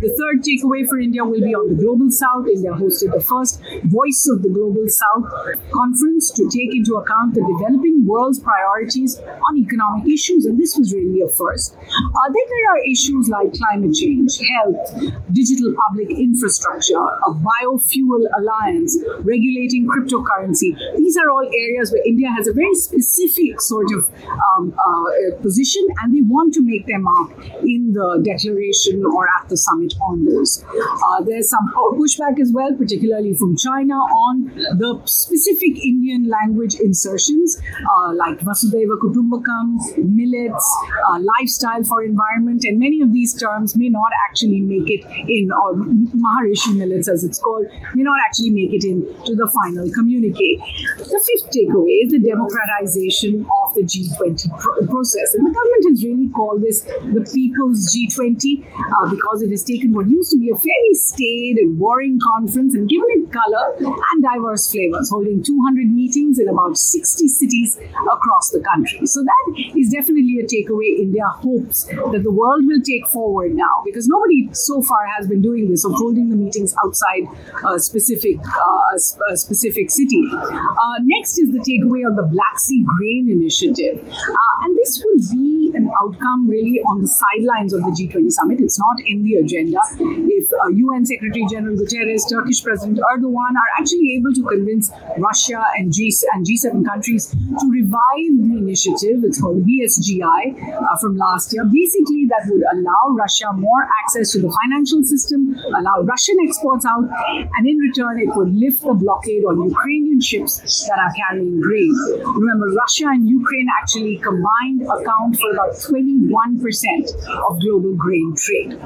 The 0.00 0.12
third 0.18 0.42
takeaway 0.42 0.88
for 0.88 0.98
India 0.98 1.24
will 1.24 1.40
be 1.40 1.54
on 1.54 1.68
the 1.68 1.82
global 1.82 2.10
south. 2.10 2.46
India 2.46 2.72
hosted 2.72 3.12
the 3.12 3.22
first 3.22 3.60
Voice 3.84 4.28
of 4.30 4.42
the 4.42 4.48
Global 4.48 4.88
South 4.88 5.26
conference 5.72 6.30
to 6.32 6.48
take 6.50 6.74
into 6.74 6.96
account 6.96 7.34
the 7.34 7.42
developing 7.42 8.04
world's 8.06 8.38
priorities 8.38 9.18
on 9.18 9.56
economic 9.58 10.06
issues, 10.08 10.46
and 10.46 10.58
this 10.60 10.76
was 10.76 10.92
really 10.92 11.20
a 11.20 11.28
first. 11.28 11.76
Uh, 11.76 12.26
then 12.26 12.46
there 12.48 12.66
are 12.74 12.80
issues 12.90 13.28
like 13.28 13.52
climate 13.54 13.94
change, 13.94 14.38
health, 14.38 15.14
digital 15.32 15.74
public 15.86 16.10
infrastructure, 16.10 16.98
a 16.98 17.32
biofuel 17.34 18.24
alliance, 18.38 18.96
regulating 19.20 19.86
cryptocurrency. 19.86 20.76
These 20.96 21.16
are 21.16 21.30
all 21.30 21.46
areas 21.46 21.92
where 21.92 22.04
India 22.06 22.28
has 22.30 22.48
a 22.48 22.52
very 22.52 22.74
specific 22.74 23.60
sort 23.60 23.92
of 23.92 24.08
um, 24.56 24.74
uh, 24.78 25.36
position, 25.42 25.86
and 26.02 26.14
they 26.14 26.22
want 26.22 26.54
to 26.54 26.62
make 26.62 26.86
their 26.86 26.98
mark 26.98 27.30
in 27.62 27.85
the 27.96 28.22
declaration 28.22 29.04
or 29.04 29.26
at 29.40 29.48
the 29.48 29.56
summit 29.56 29.94
on 30.02 30.24
those. 30.24 30.62
Uh, 30.64 31.22
there's 31.24 31.48
some 31.48 31.72
pushback 31.96 32.38
as 32.40 32.52
well, 32.52 32.74
particularly 32.76 33.34
from 33.34 33.56
China, 33.56 33.94
on 33.94 34.52
the 34.78 35.00
specific 35.06 35.78
Indian 35.82 36.28
language 36.28 36.74
insertions 36.74 37.56
uh, 37.96 38.12
like 38.14 38.38
Vasudhaiva 38.40 38.98
Kutumbakam, 39.00 39.80
millets, 39.98 40.66
uh, 41.08 41.18
lifestyle 41.38 41.82
for 41.84 42.02
environment, 42.02 42.64
and 42.64 42.78
many 42.78 43.00
of 43.00 43.12
these 43.12 43.32
terms 43.34 43.76
may 43.76 43.88
not 43.88 44.10
actually 44.28 44.60
make 44.60 44.90
it 44.90 45.04
in, 45.28 45.50
or 45.50 45.74
Maharishi 45.74 46.76
millets 46.76 47.08
as 47.08 47.24
it's 47.24 47.38
called, 47.38 47.66
may 47.94 48.02
not 48.02 48.18
actually 48.26 48.50
make 48.50 48.72
it 48.72 48.84
into 48.84 49.34
the 49.34 49.50
final 49.62 49.90
communique. 49.92 50.60
The 50.98 51.20
fifth 51.26 51.50
takeaway 51.50 52.04
is 52.04 52.12
the 52.12 52.20
democratization 52.20 53.46
of 53.62 53.74
the 53.74 53.82
G20 53.82 54.60
pro- 54.60 54.86
process. 54.86 55.34
And 55.34 55.46
the 55.46 55.52
government 55.52 55.84
has 55.88 56.04
really 56.04 56.28
called 56.28 56.62
this 56.62 56.82
the 56.82 57.24
people's 57.32 57.85
G20 57.94 58.66
uh, 58.66 59.10
because 59.10 59.42
it 59.42 59.50
has 59.50 59.62
taken 59.64 59.92
what 59.92 60.08
used 60.08 60.30
to 60.32 60.38
be 60.38 60.50
a 60.50 60.56
fairly 60.56 60.94
staid 60.94 61.58
and 61.58 61.78
boring 61.78 62.18
conference 62.22 62.74
and 62.74 62.88
given 62.88 63.06
it 63.10 63.32
color 63.32 63.74
and 63.78 64.22
diverse 64.22 64.70
flavors, 64.70 65.10
holding 65.10 65.42
200 65.42 65.90
meetings 65.90 66.38
in 66.38 66.48
about 66.48 66.76
60 66.76 67.28
cities 67.28 67.78
across 68.12 68.50
the 68.50 68.60
country. 68.60 69.06
So 69.06 69.22
that 69.22 69.72
is 69.76 69.90
definitely 69.90 70.38
a 70.40 70.46
takeaway 70.46 70.98
India 70.98 71.26
hopes 71.26 71.84
that 71.84 72.20
the 72.22 72.32
world 72.32 72.64
will 72.66 72.82
take 72.82 73.06
forward 73.08 73.54
now 73.54 73.82
because 73.84 74.06
nobody 74.08 74.48
so 74.52 74.82
far 74.82 75.06
has 75.16 75.26
been 75.26 75.42
doing 75.42 75.70
this 75.70 75.84
of 75.84 75.92
holding 75.94 76.28
the 76.28 76.36
meetings 76.36 76.74
outside 76.84 77.24
a 77.72 77.78
specific, 77.78 78.36
uh, 78.38 79.32
a 79.32 79.36
specific 79.36 79.90
city. 79.90 80.22
Uh, 80.32 80.98
next 81.02 81.38
is 81.38 81.52
the 81.52 81.60
takeaway 81.60 82.06
of 82.08 82.16
the 82.16 82.26
Black 82.30 82.58
Sea 82.58 82.84
Grain 82.96 83.28
Initiative. 83.30 84.02
Uh, 84.06 84.64
and 84.64 84.76
this 84.76 85.02
will 85.04 85.36
be 85.36 85.55
an 85.76 85.90
outcome 86.02 86.48
really 86.48 86.80
on 86.88 87.02
the 87.02 87.08
sidelines 87.08 87.72
of 87.72 87.80
the 87.80 87.92
G20 87.92 88.30
summit. 88.32 88.60
It's 88.60 88.78
not 88.78 88.96
in 89.04 89.22
the 89.22 89.34
agenda. 89.36 89.80
If 90.00 90.50
UN 90.74 91.02
uh, 91.02 91.04
Secretary 91.04 91.46
General 91.50 91.76
Guterres, 91.76 92.28
Turkish 92.28 92.62
President 92.62 92.86
President 92.86 93.00
Erdogan 93.10 93.54
are 93.56 93.70
actually 93.80 94.14
able 94.16 94.32
to 94.32 94.42
convince 94.44 94.90
Russia 95.18 95.62
and, 95.76 95.92
G- 95.92 96.14
and 96.32 96.46
G7 96.46 96.84
countries 96.84 97.26
to 97.26 97.70
revive 97.70 98.32
the 98.36 98.58
initiative. 98.58 99.24
It's 99.24 99.40
called 99.40 99.64
BSGI 99.66 100.76
uh, 100.76 100.96
from 101.00 101.16
last 101.16 101.52
year. 101.52 101.64
Basically, 101.64 102.26
that 102.28 102.46
would 102.46 102.62
allow 102.72 103.16
Russia 103.16 103.52
more 103.54 103.88
access 104.04 104.32
to 104.32 104.40
the 104.40 104.52
financial 104.62 105.02
system, 105.04 105.56
allow 105.74 106.02
Russian 106.02 106.36
exports 106.46 106.84
out, 106.84 107.08
and 107.56 107.66
in 107.66 107.78
return, 107.78 108.20
it 108.20 108.28
would 108.36 108.54
lift 108.54 108.82
the 108.82 108.94
blockade 108.94 109.44
on 109.44 109.62
Ukrainian 109.68 110.20
ships 110.20 110.86
that 110.88 110.98
are 110.98 111.12
carrying 111.16 111.60
grain. 111.60 111.92
Remember, 112.36 112.66
Russia 112.76 113.06
and 113.08 113.28
Ukraine 113.28 113.68
actually 113.80 114.18
combined 114.18 114.82
account 114.82 115.36
for 115.40 115.50
about 115.52 115.65
21% 115.74 117.50
of 117.50 117.60
global 117.60 117.94
grain 117.94 118.34
trade. 118.36 118.78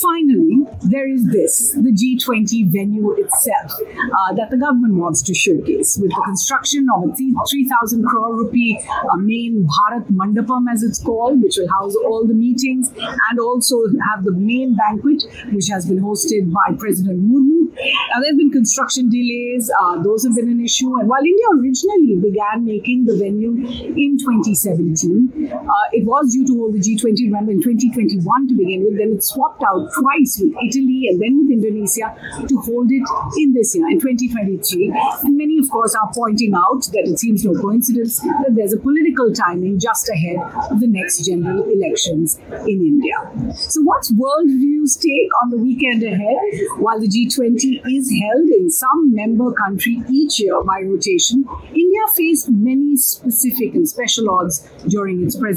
Finally, 0.00 0.66
there 0.82 1.08
is 1.08 1.26
this 1.26 1.72
the 1.72 1.92
G20 1.92 2.70
venue 2.70 2.94
venue 2.94 3.12
itself 3.24 3.72
uh, 3.72 4.34
that 4.34 4.50
the 4.50 4.56
government 4.56 4.94
wants 4.94 5.22
to 5.22 5.34
showcase 5.34 5.98
with 6.00 6.10
the 6.10 6.22
construction 6.24 6.86
of 6.94 7.10
a 7.10 7.14
3,000 7.14 8.04
crore 8.04 8.36
rupee 8.36 8.80
uh, 8.88 9.16
main 9.16 9.66
Bharat 9.66 10.06
Mandapam, 10.10 10.66
as 10.72 10.82
it's 10.82 11.02
called, 11.02 11.42
which 11.42 11.56
will 11.56 11.68
house 11.68 11.94
all 12.06 12.26
the 12.26 12.34
meetings 12.34 12.90
and 13.30 13.40
also 13.40 13.76
have 14.10 14.24
the 14.24 14.32
main 14.32 14.76
banquet, 14.76 15.24
which 15.52 15.68
has 15.68 15.86
been 15.86 16.00
hosted 16.00 16.52
by 16.52 16.74
President 16.78 17.20
Murmu. 17.22 17.72
Now, 17.74 18.20
there 18.20 18.30
have 18.30 18.38
been 18.38 18.50
construction 18.50 19.10
delays, 19.10 19.70
uh, 19.80 20.02
those 20.02 20.24
have 20.24 20.34
been 20.36 20.48
an 20.48 20.62
issue. 20.64 20.98
And 20.98 21.08
while 21.08 21.22
India 21.22 21.46
originally 21.58 22.16
began 22.16 22.64
making 22.64 23.04
the 23.06 23.16
venue 23.16 23.52
in 23.52 24.18
2017, 24.18 25.50
uh, 25.64 25.86
it 25.92 26.04
was 26.04 26.32
due 26.32 26.46
to 26.46 26.54
hold 26.58 26.74
the 26.74 26.80
G20, 26.80 27.26
remember, 27.26 27.52
in 27.52 27.62
2021 27.62 28.48
to 28.48 28.54
begin 28.54 28.84
with. 28.84 28.98
Then 28.98 29.16
it 29.16 29.24
swapped 29.24 29.62
out 29.62 29.88
twice 29.98 30.38
with 30.40 30.54
Italy 30.62 31.08
and 31.10 31.20
then 31.20 31.44
with 31.44 31.50
Indonesia 31.58 32.14
to 32.48 32.56
hold 32.60 32.90
it 32.90 33.04
in 33.38 33.52
this 33.52 33.74
year, 33.74 33.88
in 33.88 34.00
2023. 34.00 34.92
And 35.24 35.36
many, 35.36 35.58
of 35.58 35.70
course, 35.70 35.94
are 35.94 36.10
pointing 36.14 36.54
out 36.54 36.84
that 36.92 37.04
it 37.06 37.18
seems 37.18 37.44
no 37.44 37.54
coincidence 37.54 38.20
that 38.20 38.52
there's 38.54 38.72
a 38.72 38.78
political 38.78 39.32
timing 39.32 39.78
just 39.78 40.08
ahead 40.08 40.38
of 40.70 40.80
the 40.80 40.88
next 40.88 41.24
general 41.24 41.64
elections 41.64 42.38
in 42.66 42.78
India. 42.82 43.16
So, 43.54 43.82
what's 43.82 44.12
worldview's 44.12 44.96
take 44.96 45.30
on 45.42 45.50
the 45.50 45.58
weekend 45.58 46.02
ahead? 46.02 46.36
While 46.78 47.00
the 47.00 47.08
G20 47.08 47.82
is 47.90 48.10
held 48.10 48.48
in 48.48 48.70
some 48.70 49.14
member 49.14 49.52
country 49.52 50.02
each 50.10 50.40
year 50.40 50.62
by 50.64 50.82
rotation, 50.84 51.44
India 51.68 52.02
faced 52.14 52.50
many 52.50 52.96
specific 52.96 53.74
and 53.74 53.88
special 53.88 54.30
odds 54.30 54.66
during 54.88 55.24
its 55.24 55.36
presidency, 55.36 55.53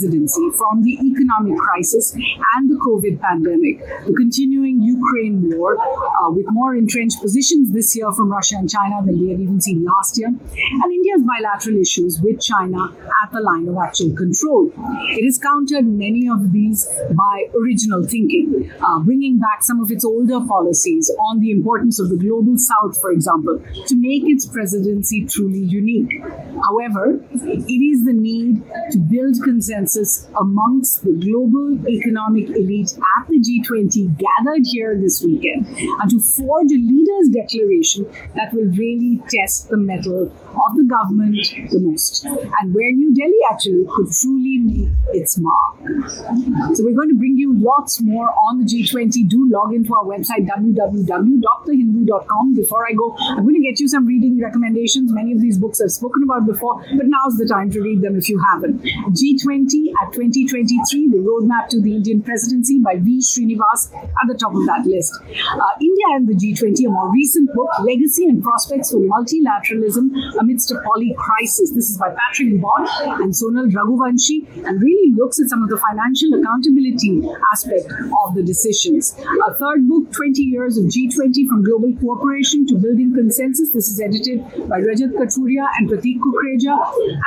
from 0.58 0.84
the 0.84 0.94
economic 0.94 1.58
crisis 1.58 2.13
and 2.13 2.70
the 2.70 2.75
COVID 2.75 3.20
pandemic, 3.20 3.80
the 4.06 4.13
continuing 4.13 4.82
Ukraine 4.82 5.50
war, 5.50 5.77
uh, 5.77 6.30
with 6.32 6.46
more 6.50 6.75
entrenched 6.75 7.22
positions 7.22 7.72
this 7.72 7.96
year 7.96 8.12
from 8.12 8.32
Russia 8.32 8.56
and 8.58 8.70
China 8.70 9.01
than 9.06 9.20
we 9.20 9.30
had 9.32 9.39
even 9.39 9.60
seen 9.62 9.84
last 9.84 10.18
year, 10.18 10.27
and 10.27 10.94
India's 10.94 11.24
bilateral 11.24 11.77
issues 11.77 12.20
with 12.22 12.39
China 12.42 12.94
at 13.24 13.32
the 13.32 13.42
line 13.42 13.68
of 13.68 13.77
actual 13.77 14.16
control. 14.16 14.72
It 15.18 15.25
has 15.25 15.38
countered 15.38 15.86
many 15.88 16.30
of 16.30 16.51
these 16.51 16.88
by 17.12 17.46
original 17.60 18.04
thinking, 18.04 18.72
uh, 18.82 19.00
bringing 19.00 19.39
back 19.39 19.63
some 19.63 19.82
of 19.82 19.92
its 19.92 20.06
older 20.06 20.42
policies 20.46 21.12
on 21.30 21.39
the 21.39 21.51
importance 21.51 22.00
of 22.00 22.10
the 22.10 22.18
global 22.18 22.58
south, 22.58 23.00
for 23.00 23.12
example, 23.12 23.60
to 23.88 23.96
make 23.96 24.24
its 24.25 24.46
presidency 24.46 25.25
truly 25.25 25.60
unique. 25.60 26.22
However, 26.66 27.20
it 27.34 27.82
is 27.92 28.06
the 28.06 28.13
need 28.13 28.63
to 28.92 28.98
build 28.98 29.38
consensus 29.44 29.87
amongst 30.39 31.03
the 31.03 31.13
global 31.13 31.77
economic 31.88 32.50
elite 32.50 32.94
at 33.20 33.27
the 33.27 33.39
G20 33.39 34.17
gathered 34.17 34.65
here 34.65 34.98
this 35.00 35.24
weekend 35.24 35.67
and 35.67 36.10
to 36.10 36.20
forge 36.20 36.72
a 36.72 36.75
leader's 36.75 37.29
declaration 37.29 38.06
that 38.36 38.53
will 38.53 38.67
really 38.75 39.22
test 39.29 39.70
the 39.70 39.77
mettle 39.77 40.27
of 40.27 40.75
the 40.75 40.84
government 40.84 41.38
the 41.72 41.79
most 41.79 42.25
and 42.25 42.74
where 42.74 42.91
New 42.91 43.13
Delhi 43.13 43.38
actually 43.51 43.86
could 43.96 44.12
truly 44.12 44.58
make 44.60 44.89
its 45.13 45.38
mark. 45.38 45.77
So 46.75 46.84
we're 46.84 46.96
going 46.96 47.10
to 47.10 47.17
bring 47.17 47.38
you 47.38 47.53
lots 47.58 48.01
more 48.01 48.34
on 48.48 48.60
the 48.60 48.65
G20. 48.65 49.29
Do 49.29 49.50
log 49.50 49.74
into 49.74 49.94
our 49.94 50.03
website 50.03 50.48
www.thehindu.com. 50.48 52.56
Before 52.56 52.88
I 52.88 52.94
go, 52.94 53.15
I'm 53.20 53.44
going 53.44 53.56
to 53.56 53.62
get 53.62 53.79
you 53.79 53.88
some 53.88 54.06
reading 54.06 54.39
recommendations. 54.41 55.12
Many 55.12 55.34
of 55.34 55.41
these 55.41 55.58
books 55.58 55.82
I've 55.82 55.91
spoken 55.91 56.24
about 56.24 56.46
before, 56.46 56.84
but 56.96 57.06
now's 57.06 57.38
the 57.38 57.48
time 57.48 57.72
to 57.72 57.82
read 57.82 58.01
them 58.01 58.15
if 58.15 58.29
you 58.29 58.39
haven't. 58.39 58.84
G20 58.84 59.77
at 60.02 60.14
2023, 60.14 61.10
The 61.10 61.22
Roadmap 61.22 61.70
to 61.70 61.82
the 61.82 61.96
Indian 61.96 62.22
Presidency 62.22 62.80
by 62.80 62.98
V. 62.98 63.20
Srinivas 63.20 63.94
at 63.94 64.26
the 64.28 64.38
top 64.38 64.54
of 64.56 64.66
that 64.66 64.86
list. 64.86 65.14
Uh, 65.22 65.74
India 65.82 66.08
and 66.16 66.28
the 66.28 66.34
G20, 66.34 66.88
a 66.88 66.90
more 66.90 67.12
recent 67.12 67.54
book, 67.54 67.70
Legacy 67.82 68.26
and 68.26 68.42
Prospects 68.44 68.92
for 68.92 69.00
Multilateralism 69.00 70.10
Amidst 70.40 70.72
a 70.72 70.82
Poly 70.84 71.16
Crisis. 71.18 71.72
This 71.72 71.90
is 71.90 71.98
by 71.98 72.14
Patrick 72.16 72.62
Bond 72.62 72.88
and 73.22 73.34
Sonal 73.34 73.70
Raghuvanshi 73.70 74.66
and 74.66 74.82
really 74.82 75.14
looks 75.16 75.40
at 75.40 75.48
some 75.48 75.64
of 75.64 75.70
the 75.70 75.78
financial 75.78 76.34
accountability 76.40 77.22
aspect 77.52 77.92
of 78.24 78.36
the 78.36 78.44
decisions. 78.44 79.16
A 79.48 79.54
third 79.56 79.88
book, 79.88 80.12
20 80.12 80.42
Years 80.42 80.78
of 80.78 80.86
G20 80.86 81.48
from 81.48 81.64
Global 81.64 81.94
Cooperation 82.00 82.66
to 82.68 82.76
Building 82.76 83.14
Consensus. 83.14 83.72
This 83.72 83.90
is 83.90 84.00
edited 84.00 84.44
by 84.70 84.80
Rajat 84.80 85.14
Kathuria 85.18 85.68
and 85.78 85.90
Pratik 85.90 86.18
Kukreja. 86.20 86.76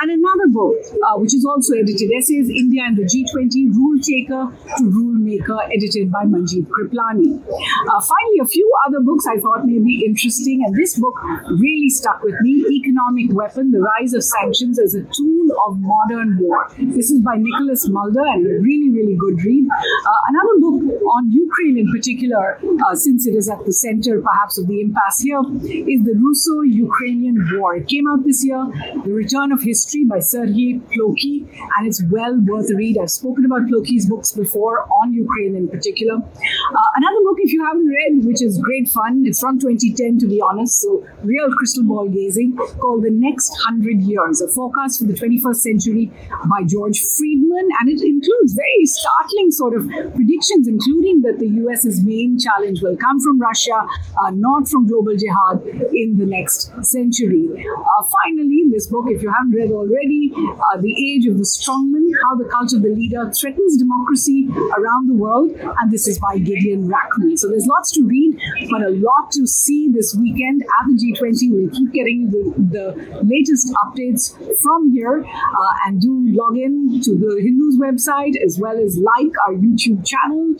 And 0.01 0.11
another 0.11 0.47
book, 0.49 0.75
uh, 1.07 1.19
which 1.19 1.33
is 1.33 1.45
also 1.45 1.75
edited, 1.75 2.11
Essays, 2.17 2.40
India 2.49 2.83
and 2.85 2.97
the 2.97 3.03
G20, 3.03 3.73
Rule 3.75 3.99
Taker 4.01 4.49
to 4.77 4.83
Rule 4.85 5.17
Maker, 5.19 5.59
edited 5.65 6.11
by 6.11 6.25
Manjeet 6.25 6.67
Kripalani. 6.67 7.41
Uh, 7.41 8.01
finally, 8.01 8.39
a 8.41 8.45
few 8.45 8.71
other 8.87 8.99
books 9.01 9.25
I 9.27 9.39
thought 9.39 9.65
may 9.65 9.79
be 9.79 10.03
interesting, 10.05 10.63
and 10.65 10.75
this 10.75 10.97
book 10.99 11.15
really 11.59 11.89
stuck 11.89 12.23
with 12.23 12.35
me, 12.41 12.65
Economic 12.71 13.33
Weapon, 13.33 13.71
The 13.71 13.81
Rise 13.81 14.13
of 14.13 14.23
Sanctions 14.23 14.79
as 14.79 14.95
a 14.95 15.03
Tool 15.03 15.47
of 15.67 15.79
Modern 15.79 16.37
War. 16.39 16.69
This 16.77 17.11
is 17.11 17.21
by 17.21 17.35
Nicholas 17.37 17.87
Mulder, 17.89 18.21
and 18.21 18.45
a 18.45 18.59
really, 18.61 18.89
really 18.89 19.15
good 19.15 19.43
read. 19.43 19.67
Uh, 19.69 20.21
another 20.29 20.59
book 20.59 21.01
on 21.15 21.31
Ukraine 21.31 21.77
in 21.77 21.91
particular, 21.91 22.59
uh, 22.85 22.95
since 22.95 23.25
it 23.25 23.35
is 23.35 23.49
at 23.49 23.65
the 23.65 23.73
center 23.73 24.21
perhaps 24.21 24.57
of 24.57 24.67
the 24.67 24.81
impasse 24.81 25.19
here, 25.19 25.41
is 25.63 26.03
The 26.03 26.15
Russo-Ukrainian 26.17 27.37
War. 27.53 27.75
It 27.75 27.87
came 27.87 28.07
out 28.07 28.23
this 28.23 28.45
year, 28.45 28.63
The 29.03 29.11
Return 29.11 29.51
of 29.51 29.61
History 29.63 30.05
by 30.05 30.19
Sergei 30.19 30.79
Plokhy, 30.93 31.47
and 31.77 31.87
it's 31.87 32.03
well 32.11 32.20
worth 32.29 32.69
a 32.71 32.75
read. 32.75 32.97
I've 32.97 33.11
spoken 33.11 33.45
about 33.45 33.61
Plokhy's 33.67 34.07
books 34.07 34.31
before 34.31 34.87
on 35.01 35.13
Ukraine 35.13 35.55
in 35.55 35.67
particular. 35.67 36.15
Uh, 36.15 36.89
another 36.95 37.21
book, 37.23 37.37
if 37.39 37.51
you 37.51 37.65
haven't 37.65 37.87
read, 37.87 38.25
which 38.25 38.41
is 38.41 38.57
great 38.59 38.87
fun, 38.87 39.23
it's 39.25 39.39
from 39.39 39.59
2010 39.59 40.19
to 40.19 40.27
be 40.27 40.41
honest, 40.41 40.81
so 40.81 41.05
real 41.23 41.51
crystal 41.51 41.83
ball 41.83 42.07
gazing, 42.07 42.55
called 42.79 43.03
The 43.03 43.11
Next 43.11 43.55
Hundred 43.65 44.01
Years, 44.01 44.41
a 44.41 44.47
forecast 44.47 44.99
for 44.99 45.05
the 45.05 45.13
21st 45.13 45.55
century 45.55 46.11
by 46.49 46.63
George 46.63 47.05
Friedman, 47.17 47.69
and 47.79 47.89
it 47.89 48.01
includes 48.01 48.53
very 48.53 48.85
startling 48.85 49.51
sort 49.51 49.75
of 49.75 49.89
predictions, 50.13 50.67
including 50.67 51.21
that 51.21 51.39
the 51.39 51.47
US's 51.47 52.03
main 52.03 52.37
challenge 52.39 52.81
will 52.81 52.97
come 52.97 53.19
from 53.19 53.39
Russia, 53.39 53.87
uh, 54.23 54.31
not 54.31 54.67
from 54.67 54.87
global 54.87 55.15
jihad 55.15 55.65
in 55.93 56.17
the 56.17 56.25
next 56.25 56.71
century. 56.83 57.49
Uh, 57.49 58.03
finally, 58.23 58.65
this 58.71 58.87
book, 58.87 59.05
if 59.07 59.21
you 59.21 59.31
haven't 59.31 59.53
read 59.53 59.71
already, 59.71 60.31
uh, 60.35 60.77
The 60.79 60.93
Age 61.11 61.25
of 61.27 61.37
the 61.37 61.43
Strongman, 61.43 62.10
How 62.23 62.35
the 62.35 62.45
Cult 62.45 62.73
of 62.73 62.81
the 62.81 62.89
Leader 62.89 63.31
Threatens 63.31 63.77
Democracy 63.77 64.47
Around 64.77 65.09
the 65.09 65.15
World, 65.15 65.51
and 65.51 65.91
this 65.91 66.07
is 66.07 66.19
by 66.19 66.37
Gideon 66.37 66.89
Rachman. 66.89 67.37
So 67.37 67.47
there's 67.49 67.65
lots 67.65 67.91
to 67.91 68.05
read, 68.05 68.39
but 68.69 68.81
a 68.83 68.89
lot 68.89 69.31
to 69.31 69.47
see 69.47 69.89
this 69.89 70.15
weekend 70.15 70.63
at 70.63 70.87
the 70.87 70.95
G20. 70.95 71.51
We'll 71.51 71.69
keep 71.69 71.91
getting 71.93 72.29
the, 72.29 72.53
the 72.57 73.23
latest 73.23 73.73
updates 73.85 74.31
from 74.61 74.91
here, 74.91 75.23
uh, 75.25 75.73
and 75.85 76.01
do 76.01 76.11
log 76.27 76.57
in 76.57 77.01
to 77.03 77.15
the 77.15 77.41
Hindus 77.41 77.77
website 77.79 78.33
as 78.43 78.59
well 78.59 78.77
as 78.77 78.97
like 78.97 79.31
our 79.47 79.53
YouTube 79.53 80.05
channel, 80.05 80.55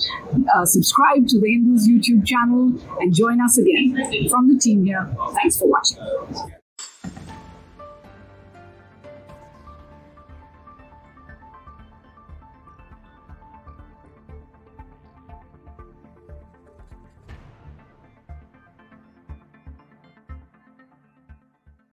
uh, 0.55 0.65
subscribe 0.65 1.27
to 1.27 1.39
the 1.39 1.49
Hindus 1.51 1.87
YouTube 1.87 2.25
channel, 2.25 2.73
and 2.99 3.13
join 3.13 3.41
us 3.41 3.57
again 3.57 4.29
from 4.29 4.51
the 4.51 4.59
team 4.59 4.85
here. 4.85 5.09
Thanks 5.33 5.57
for 5.57 5.67
watching. 5.67 5.97